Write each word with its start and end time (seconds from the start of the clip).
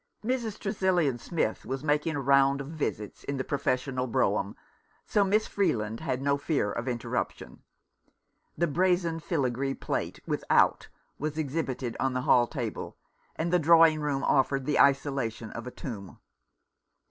Mrs. 0.25 0.57
Tresillian 0.57 1.19
Smith 1.19 1.63
was 1.63 1.83
making 1.83 2.15
a 2.15 2.21
round 2.21 2.59
of 2.59 2.69
visits 2.69 3.23
in 3.23 3.37
the 3.37 3.43
professional 3.43 4.07
brougham, 4.07 4.55
so 5.05 5.23
Miss 5.23 5.45
Freeland 5.45 5.99
had 5.99 6.23
no 6.23 6.37
fear 6.39 6.71
of 6.71 6.87
interruption. 6.87 7.61
The 8.57 8.65
brazen 8.65 9.19
filigree 9.19 9.75
plate 9.75 10.19
with 10.25 10.43
"Out" 10.49 10.87
was 11.19 11.37
exhibited 11.37 11.95
on 11.99 12.13
the 12.13 12.21
hall 12.21 12.47
table, 12.47 12.97
and 13.35 13.53
the 13.53 13.59
drawing 13.59 14.01
room 14.01 14.23
offered 14.23 14.65
the 14.65 14.79
isolation 14.79 15.51
of 15.51 15.67
a 15.67 15.71
tomb. 15.71 16.17